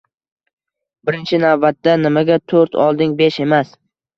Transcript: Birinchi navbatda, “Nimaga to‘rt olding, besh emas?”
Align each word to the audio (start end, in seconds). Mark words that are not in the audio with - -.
Birinchi 1.09 1.39
navbatda, 1.45 1.95
“Nimaga 2.07 2.41
to‘rt 2.53 2.81
olding, 2.89 3.15
besh 3.21 3.43
emas?” 3.49 3.79